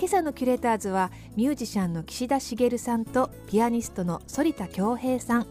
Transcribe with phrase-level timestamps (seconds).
[0.00, 5.46] 今朝のキュレーターズはミュージシャンの岸田茂さんとピアニストの反田恭平さん。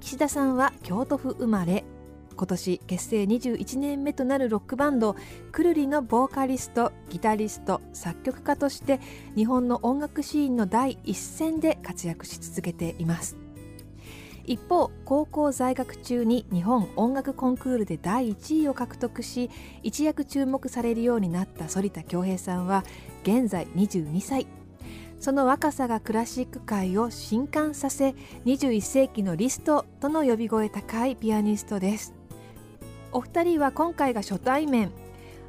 [0.00, 1.84] 岸田さんは京都府生まれ。
[2.36, 5.16] 今年結成21年目となるロックバンド
[5.50, 9.00] くるりのボーカリストギタリスト作曲家として
[9.34, 13.43] 日本の音楽シーンの第一線で活躍し続けています。
[14.46, 19.50] 一方高校在学中に日本音楽コンクールで第1位を獲得し
[19.82, 22.84] 一躍注目されるようになった反田恭平さんは
[23.22, 24.46] 現在22歳。
[25.18, 28.14] その若さがクラシック界を震撼させ
[28.44, 32.12] 21世紀のリストとの呼び声高いピアニストです。
[33.10, 34.90] お二人は今回が初対面。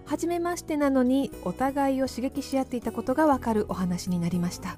[0.05, 4.77] 初めましてなのにお互いを刺激し合っていたことがわかるお話になりました。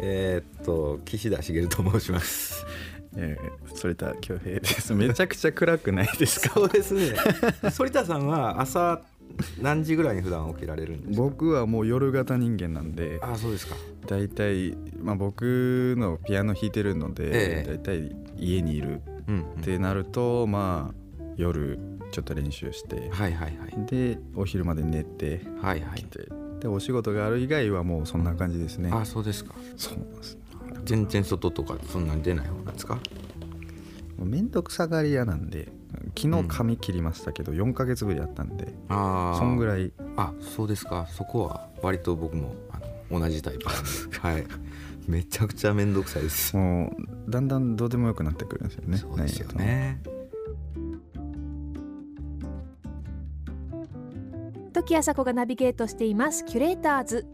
[0.00, 2.64] えーっと岸田茂と申します。
[3.18, 4.92] えー、それた恭平です。
[4.94, 6.50] めちゃくちゃ暗くないですか？
[6.54, 7.14] そうですね。
[7.76, 9.00] 反田さんは朝
[9.60, 11.22] 何時ぐらいに普段起きられるんですか？
[11.22, 13.74] 僕はもう夜型人間なんで、あ、そうですか。
[14.06, 21.78] だいたいまあ僕のピアノ弾いてるのええで、だいたい家にいるうん、ってなると、まあ夜
[22.12, 23.86] ちょっと練習して、はいはいはい。
[23.86, 26.04] でお昼まで寝てはいはい来。
[26.04, 26.28] て、
[26.68, 28.90] でお仕事がある以外はもうそんな感じですね。
[28.92, 29.54] あ、そうですか。
[29.76, 30.38] そうなんです。
[30.84, 32.94] 全然外とかそんなに出ない方なんですか？
[34.16, 35.68] もうめんどくさがり屋なんで、
[36.18, 39.38] 昨日髪切りましたけど、4ヶ月ぶりやったんで、ああ。
[39.38, 41.06] そんぐらいあ、そうですか。
[41.10, 43.66] そこは割と僕もあの同じタイプ。
[44.20, 44.44] はい。
[45.06, 46.56] めちゃくちゃ面倒くさいです。
[46.56, 46.92] も
[47.28, 48.96] うだんだんどうでもよくなってくるんですよね。
[48.96, 50.00] そうですよね。
[54.86, 56.44] 時あさこがナビゲートしています。
[56.44, 57.26] キュレーターズ。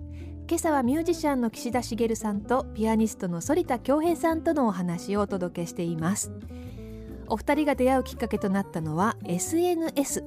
[0.49, 6.33] 今朝はミュージシャンの岸田茂さんとピアニストの反田恭平さんとのお話をお届けしています。
[7.29, 10.25] お二人が出会うきっかけとなったのは SNS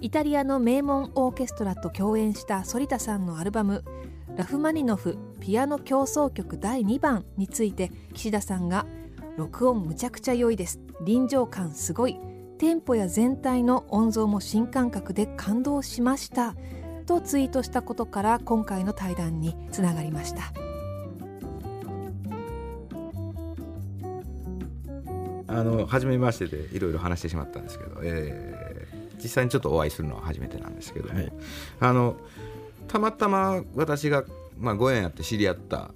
[0.00, 3.84] イタリアの名門オーケストラと共演した反田さんのアルバム
[4.36, 8.84] 「ラフマニノフピアノ協奏曲第2番」について岸田さんが
[9.38, 10.80] 「録音むちゃくちゃ良いです。
[11.04, 12.18] 臨場感すごい。
[12.58, 16.56] テンポや全体の音像も新感覚で感動しました。
[17.06, 20.52] とツイートしたことから今回の対談につながりました。
[25.46, 28.68] あの初めましてでいろいろ話してしまったんですけど、えー
[29.20, 31.32] 実際にちょっとお会いするのは初めてなんですけども、はい。
[31.80, 32.16] あの
[32.86, 34.24] たまたま私が、
[34.58, 35.90] まあ、ご縁あって知り合った、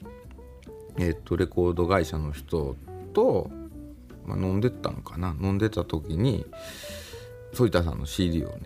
[0.98, 2.76] えーっとレコード会社の人
[3.12, 3.48] と、
[4.26, 5.34] まあ、飲んでたのかな？
[5.40, 6.46] 飲んでた時に
[7.56, 8.56] 反田さんの CD をね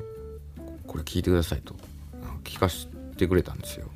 [0.87, 1.75] これ聞いてくださいと
[2.23, 2.87] あの聞かせ
[3.17, 3.87] てくれたんですよ。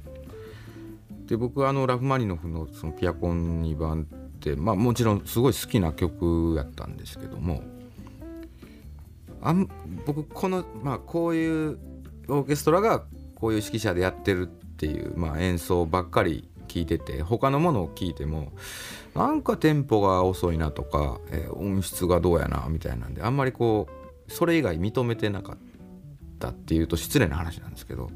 [1.27, 7.63] で僕はあのラフマニノフのそのピアコン2番って、まあ、もちろんすごい好きな曲やったんですけども
[9.41, 9.69] あん
[10.05, 11.79] 僕この、まあ、こういう
[12.29, 13.05] オーケストラが
[13.37, 18.53] こういう指揮者でやってるっていう、まあ、演奏ばっかり聞いてて他のものを聞いても
[19.17, 23.89] なんかテンポが遅いなとか、えー音質がどうやなみたいなんであんまりこ
[24.29, 25.59] うそれ以外認めてなかっ
[26.39, 28.11] たっていうと失礼な話なんですけど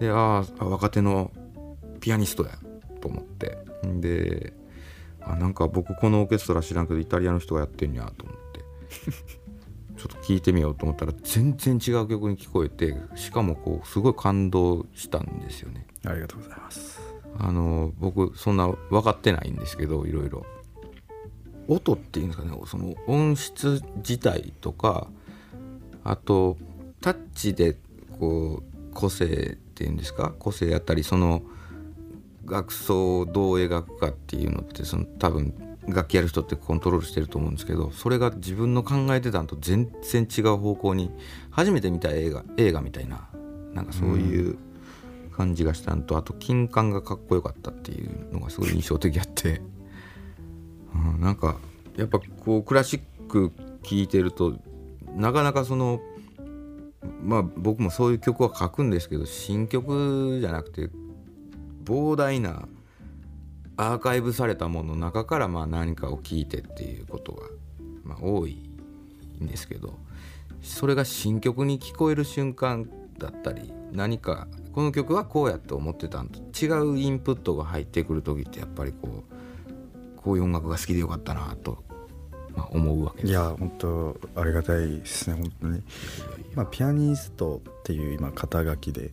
[0.00, 1.30] でああ若手の
[2.00, 2.58] ピアニストや
[3.00, 3.58] と思って
[4.00, 4.52] で
[5.20, 8.60] あなんか僕このオーケストラ知らんけどイタリアの人がやってんやと思って
[9.96, 15.86] ちょっと聞いてみようと思ったら全然違う曲に聞こえてしかもこうすごい感動したんですよね。
[16.04, 17.05] ありがとうございます。
[17.38, 20.44] あの僕そんな分かってないんですけどいろいろ。
[21.68, 25.08] 音っていうんですかねその音質自体とか
[26.04, 26.56] あと
[27.00, 27.76] タッチで
[28.20, 31.42] こう個性っていうんですか個性やったりその
[32.44, 35.54] 楽奏をどう描くかっていうのってその多分
[35.88, 41.10] 楽器やる人ってコントロールしてると思うんですけどそれが自分の考えてたのと全然違う方向に
[41.50, 43.28] 初めて見た映画映画みたいな
[43.72, 44.58] なんかそういう
[45.36, 49.60] 感じがしたのとあと金管がかっこよかったっていうのがすごい印象的やって、
[50.94, 51.56] うん、なんか
[51.96, 53.52] やっぱこうクラシック
[53.82, 54.54] 聴いてると
[55.14, 56.00] なかなかその
[57.22, 60.88] まあ僕もそういう曲は書くんですけど新曲じゃなくて
[61.84, 62.66] 膨大な
[63.76, 67.42] アーカイブされたものの中からまあ何かを聞いてっていうことが、
[68.04, 68.58] まあ、多い
[69.42, 69.98] んですけど
[70.62, 81.84] それが新曲に聞こえる瞬間だったり何かこの曲はこうやって思ってたんと違うインプットが入ってくる時ってやっぱりこうこういう音楽が好きでよかったなと
[82.56, 83.30] まあ、思うわけです。
[83.30, 85.82] いや本当ありがたいですね本当に。
[86.54, 89.10] まあ、ピアニストっていう今肩書きで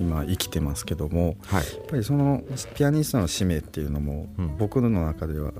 [0.00, 2.42] 今生きてますけども、はい、やっぱりその
[2.74, 5.52] ピアニストの使命っていうのも、僕の中では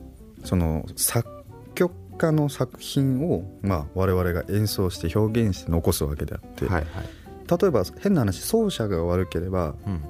[0.45, 1.29] その作
[1.75, 6.87] 曲家の作品を、まあ、我々が演奏して表現して残すわけであって、はいはい、
[7.49, 10.03] 例えば変な話奏者が悪ければ、うん、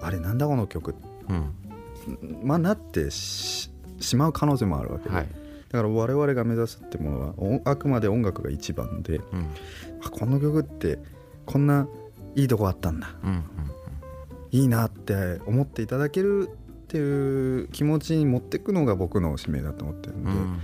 [0.00, 0.94] あれなんだこの曲、
[1.28, 1.54] うん、
[2.42, 3.70] まあなってし
[4.16, 5.14] まう可能性もあるわけで。
[5.14, 5.28] はい。
[5.70, 9.50] だから我々が目指すってものはあくまで音楽が一番で、うん、
[10.08, 11.00] この曲って
[11.46, 11.88] こんな
[12.36, 13.44] いいとこあったんだ、うんうんうん、
[14.52, 20.60] いいなって思っていただけるっていう気持ちに持っていくのが僕の使命だと思ってるんで、うんうんうん、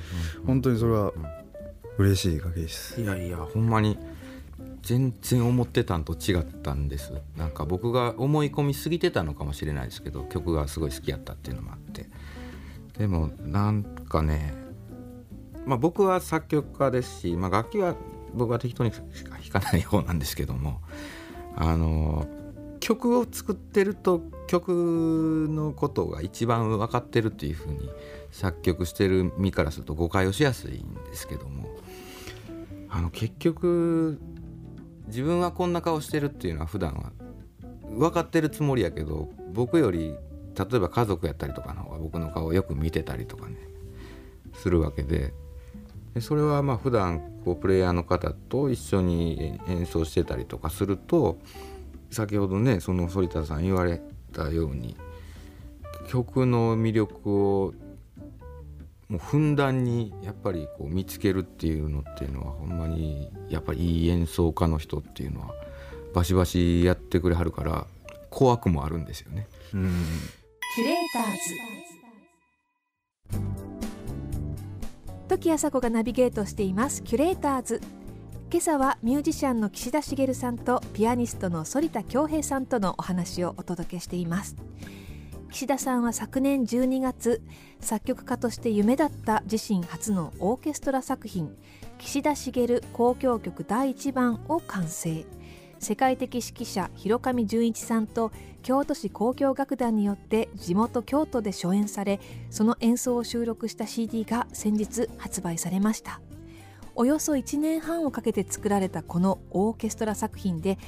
[0.47, 1.13] 本当にそれは
[1.99, 3.01] 嬉しい限りです。
[3.01, 3.99] いやいやほんまに
[4.83, 7.13] 全然思ってたんと違ったんです。
[7.37, 12.07] なんか僕が思い込みすぎてたのかもしれないですけど曲がすごい好きやったっていうのもあって。
[12.99, 14.55] でもなんかね
[15.67, 17.95] まあ、僕は作曲家ですし、まあ、楽器は
[18.35, 20.81] 僕は適当にしか弾かない方なんですけども
[21.57, 22.27] あの
[22.81, 27.91] 曲を作ってると曲のことが一番分かってるっていうふうに
[28.31, 31.69] 作曲してる身からすると誤解をしやすいんですけども
[32.89, 34.21] あの結局
[35.11, 37.13] 自分はこんな顔してるっていうのは普段は
[37.91, 40.15] 分かってるつもりやけど僕より
[40.57, 43.57] 例えば家族やったりとかの方が僕の顔をよく見てたりとかね
[44.55, 45.33] するわけで。
[46.15, 51.39] でそれはまあ普段こうプレイヤーの方と一緒に演奏してたりとかすると
[52.11, 54.03] 先ほどねその反田さん言われ
[54.33, 54.97] たように
[56.09, 57.31] 曲の魅力
[57.61, 57.75] を
[59.11, 65.53] もうふんだんにやっぱりこう見つけるっていうのっていうのはほんまにやっぱりいい演奏家の人っていうのは
[66.15, 67.89] バシバシやってくれはるから
[68.31, 69.49] 怖くもあるんですよね。
[69.75, 69.91] うん
[70.77, 71.33] キュレーター
[73.33, 73.41] ズ。
[75.29, 77.03] 時あさこがナビゲートしています。
[77.03, 77.81] キュレーターズ。
[78.53, 84.55] 今朝はミュージシャンの岸田茂さんとピアニストの反田恭平さんとのお話をお届けしています。
[85.51, 87.43] 岸田さんは昨年12月
[87.81, 91.55] 作曲家として夢だった自身初のオーケストラ作品
[91.99, 92.81] 岸田茂交
[93.17, 95.25] 響曲第1番を完成。
[95.81, 98.33] 世界的指揮者広上純一さんと
[98.63, 102.21] 京都市交響楽団によって地元京都で初演され
[102.51, 106.21] その演奏を収録した CD が先日発売されました。
[106.95, 110.79] およそ1年半をかけて作られたこのオーケストラ作品で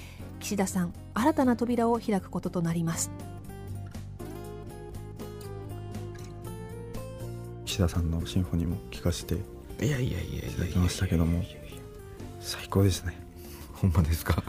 [0.41, 3.11] 岸田さん新たな扉を開くこととなります。
[7.73, 9.35] 岸田さんのシンフォニーも聴かせて
[9.83, 11.43] いやいやいやいただきましたけども
[12.39, 13.19] 最高ですね。
[13.73, 14.43] ほんまですか？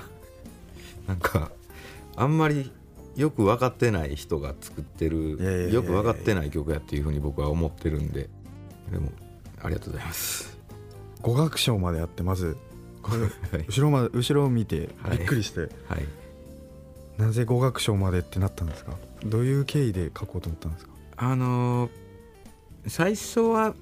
[1.08, 1.50] なんか
[2.18, 2.70] あんまり
[3.16, 8.30] よく分かってない人が作ってるよく分かってない曲やっていうふうに僕は思ってるんで。
[8.92, 9.10] でも
[9.62, 10.58] ありがとうございます。
[11.22, 12.58] 語学賞までやってまず
[13.68, 16.06] 後ろまで後ろを見てびっくりして、はい、はい、
[17.18, 18.98] なぜ語学賞までってなったんですか？
[19.26, 20.92] どういう経緯で書こうと思ったんですか？
[21.16, 21.92] あのー、
[22.88, 23.74] 最初は、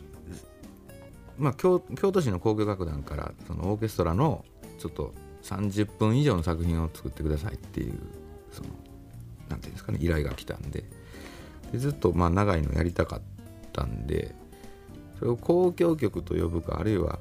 [1.37, 4.45] まあ、京京都市の交響楽団からそのオーケストラの
[4.79, 7.93] ちょっと30分以上の作品を作ってくださいっていう
[8.51, 8.69] その
[9.49, 10.83] なんていうんですかね依頼が来たんで。
[11.71, 13.21] でずっとまあ長いのやりたかっ
[13.71, 14.35] たんで
[15.17, 17.17] それを交響曲と呼ぶかあるいは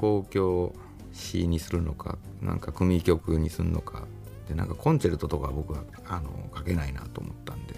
[0.00, 0.72] 交響
[1.12, 4.04] 詩にするのかなんか組曲にするのか
[4.48, 7.74] でなんかコンチェルトとか僕はあの書けないなと思ったんで。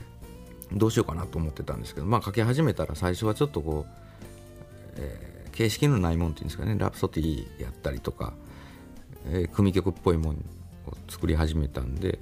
[0.74, 3.92] どうしようかなと思ってたんですけどまあ書き始めたら最初はちょっとこう、
[4.96, 6.76] えー、形式のないもんっていうんですかね。
[6.78, 8.34] ラプソディやったりとか
[9.26, 10.38] えー、組曲っぽいもの
[10.86, 12.18] を作り始めたんで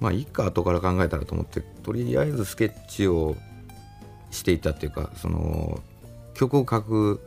[0.00, 3.36] まあいいか後から考えたらと思ってとりあえずスケッチを
[4.30, 5.80] していたっていうかその
[6.34, 7.20] 曲を書く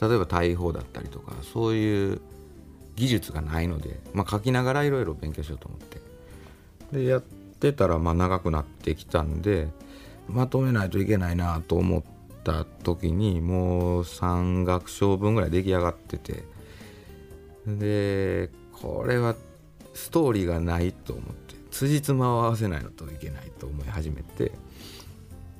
[0.00, 2.20] 例えば大砲だったりとかそういう
[2.94, 6.00] 技術がないので、まあ、書きながらいろいろ勉強しようと思って。
[6.92, 7.22] でやっ
[7.58, 9.68] てたらまあ長くなってきたんで
[10.28, 12.02] まとめないといけないなと思っ
[12.44, 16.44] た時にもう3楽章分ぐらい出来上がってて。
[17.76, 19.34] でこれは
[19.92, 24.52] ストーリーがないと思って辻褄を合わせないのといけないと思い始めて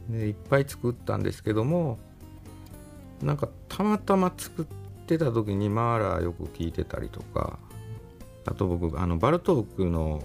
[0.08, 1.98] でいっぱい作ったんですけども
[3.22, 4.66] なんかたまたま作っ
[5.06, 7.58] てた時にマーラーよく聞いてたりとか
[8.46, 10.22] あと僕あのバルトークの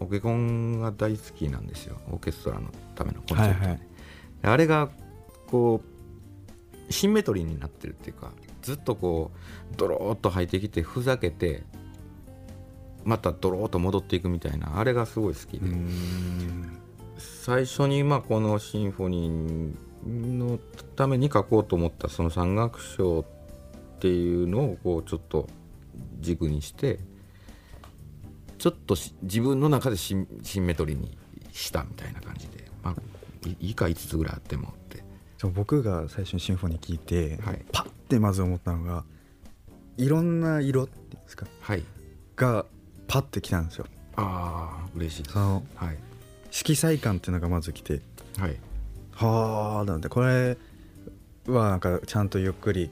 [0.00, 1.96] オケコンが大好きなんですよ。
[2.10, 3.80] オーケストラのためのコンセプト、はいはい、
[4.42, 4.90] あれが
[5.46, 5.80] こ
[6.88, 9.30] うシンメトリーになってるっていうかずっとこ
[9.72, 11.64] うドローッと入ってきてふざけて
[13.04, 15.66] またドローッと戻っていくみたいなあれがすごい好きで。
[17.18, 19.76] 最初にまあこのシンフォニー
[20.06, 20.58] の
[20.96, 23.24] ために書こうと思ったその山岳賞っ
[24.00, 25.48] ていうのをこうちょっと
[26.20, 26.98] 軸にして
[28.58, 31.16] ちょっと自分の中でシンシンメトリーに
[31.52, 32.94] したみたいな感じで、まあ、
[33.60, 35.04] いいか5つぐらいあってもって。
[35.54, 39.04] 僕が最初にシンフォニー聞いて、はい、パッてまず思ったのが
[39.96, 41.84] いろんな色っていうんですか、はい、
[42.34, 42.64] が
[43.06, 43.86] パッてきたんですよ。
[44.16, 45.34] ああ嬉しいです。
[45.34, 45.98] その、はい、
[46.50, 48.00] 色彩感っていうのがまず来て
[48.38, 48.56] はい。
[49.12, 50.58] はあなんでこれ
[51.46, 52.90] はなんかちゃんとゆっくり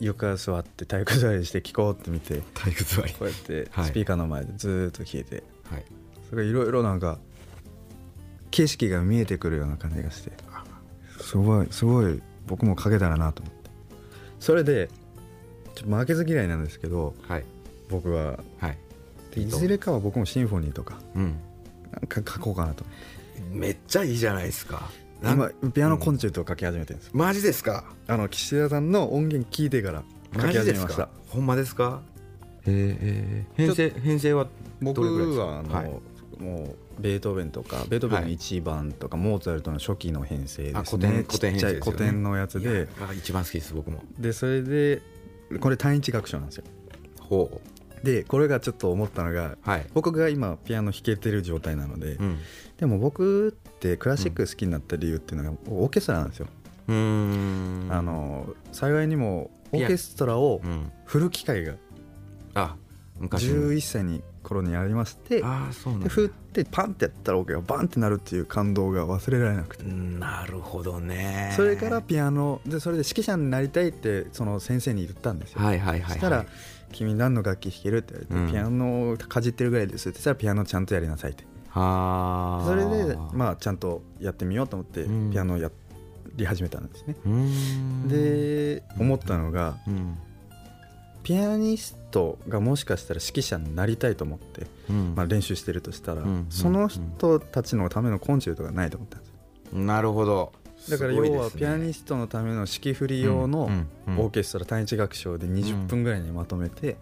[0.00, 3.12] 床座って体育座りして聞こうって見て体育座り。
[3.14, 5.84] こうやってスピーカーの前でずっと聞いて、はい、
[6.30, 7.18] それいろいろなんか
[8.50, 10.32] 景色が見えてくるような感じがして
[11.20, 13.70] すごいすごい僕もかけたらなと思って。
[14.38, 14.88] それで
[15.74, 17.44] ちょっと負けず嫌いなんですけど、はい、
[17.88, 18.78] 僕は、はい、
[19.42, 21.36] いずれかは僕もシンフォニーとか、うん、
[21.90, 22.84] なんか書こうかなと。
[23.50, 24.90] めっちゃいいじゃないですか
[25.22, 27.84] 今ピアノコンチェルトを書き始めてるんです、うん、マジですか？
[28.06, 30.02] あの岸田さんの音源聞いてから
[30.34, 31.08] 書き始めました。
[31.28, 32.02] ほんまですか？
[32.66, 34.48] へえ編成編成は
[34.80, 35.00] 僕
[35.38, 41.24] はあの、はい、もうベートーベンとかベートーベンの1番とか、はい、モーツァルトの初期の編成ですね。
[41.28, 42.88] 古典編成、ね、古典のやつで。
[43.16, 44.02] 一番好きです僕も。
[44.18, 45.02] でそれで
[45.60, 46.64] これ単一楽章なんですよ。
[47.20, 47.60] ほう。
[48.04, 52.38] でこれがちょっと思ったのが、はい、僕が今ピアノ弾けてる状態なので、うん、
[52.76, 56.46] でも僕ってクラシック好きになった理由っていうのがオーケストラなんですよ。
[56.88, 56.92] あ
[58.02, 60.60] の幸いにもオーケストラを
[61.04, 61.74] 振る機会が、
[62.54, 62.76] あ
[63.20, 69.84] 11歳に頃にありましてあそうで振ってパンってやったらオケがバンってなるっていう感動が忘れられなくて。
[69.84, 71.52] なるほどね。
[71.56, 76.46] それからピアノでそれで指揮者になりたいってその先生に言ったんですよ、はいはいはい、はい、そしたら
[76.92, 81.44] 「君何の楽器弾ける?」って言われて、うん、ピアノをかじってるぐらいです」って言ったら「ピアノちゃんとやりなさい」って
[81.76, 85.70] それでまあちゃんとやってみようと思ってピアノをや
[86.34, 87.16] り始めたんですね、
[88.06, 90.18] で思ったのが、うん。
[91.22, 99.32] ピアニストがもしかしたら指揮者になりたいと思って、うん、まあ、練習してるとしたら、うん、その人たちのためのコンチェルトがないと思ったんです
[99.72, 100.52] なるほど。
[100.88, 103.68] だから要はピアニストのための指揮振り用の
[104.06, 106.96] オーケストラ単一楽章で20分ぐらいにまとめて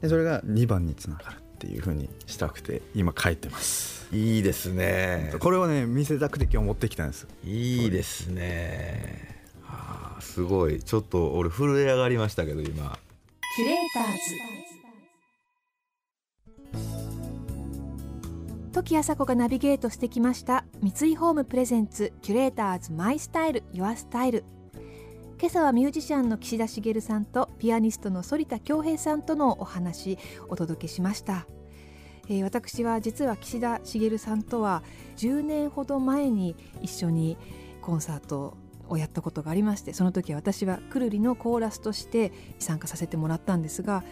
[0.00, 4.08] でそれが2番につながるっていうふうにしたくて今書いてます。
[4.12, 5.34] いいですね。
[5.40, 7.28] これをね見せたくて今日持ってきたんです。
[7.44, 9.38] いいですね。
[10.20, 10.82] すごい。
[10.82, 12.98] ちょっと俺震え上がりましたけど今。
[13.56, 14.20] キュレーターズ。
[18.72, 24.44] 時あさこがナビゲートしてきました三井ホームプレゼンツキュレーターズマイスタイルユアスタイル
[25.40, 30.18] 今朝はミュージシャンの岸田茂さんとピアニストの反田恭平さんとのお話
[30.50, 31.46] お届けしました、
[32.28, 34.82] えー、私は実は岸田茂さんとは
[35.16, 37.38] 10年ほど前に一緒に
[37.80, 38.58] コンサート
[38.90, 44.04] をやったことがありましてその時私はくるりのコーラスとして参加させてもらったんですが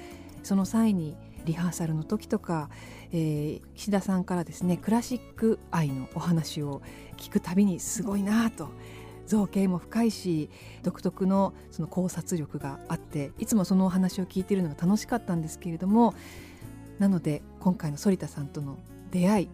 [0.42, 2.70] その際にリハーサルの時とか、
[3.12, 6.80] えー、岸田さんからですねクラシック愛のお話を
[7.18, 8.70] 聞くたびにすごいなと
[9.28, 10.50] 造形も深いし
[10.82, 16.14] 独特のその考察力があっていつもそのお話を聞いているのが楽しかったんですけれども
[16.99, 18.78] なので今回の反田さんとの
[19.12, 19.49] 出会い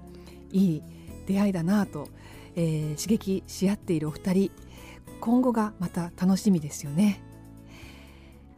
[0.53, 0.83] いい
[1.27, 2.09] 出会いだなと、
[2.55, 4.51] えー、刺激し合っているお二人
[5.21, 7.23] 今後がまた楽しみですよね。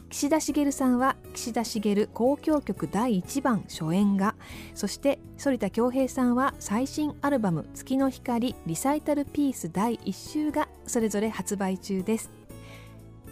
[0.08, 4.36] 岸田茂さんは岸田茂交響曲第1番初演が
[4.74, 12.30] そして反田恭平さんは最新アルバム「月の光リサイタルピース第1週」がそれぞれ発売中です。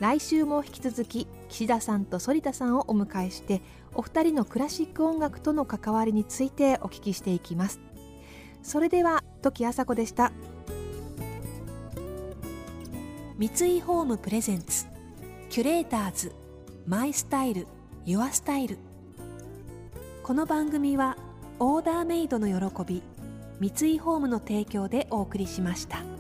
[0.01, 3.63] 来週も引き続き岸田さんと反田さんをお迎えして
[3.95, 7.81] お二人のクラシック音楽との関わりについてお聞きしていきます。
[8.63, 10.33] それでは時あさこでした。
[13.37, 13.47] 三
[13.77, 14.87] 井ホームプレゼンツ
[15.51, 16.33] キュレーターズ
[16.87, 17.67] マイスタイル
[18.05, 18.79] ユアスタイル。
[20.23, 21.17] この番組は
[21.59, 23.03] オーダーメイドの喜び
[23.61, 26.14] 三井ホームの提供でお送りしました。